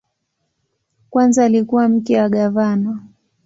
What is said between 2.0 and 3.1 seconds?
wa gavana.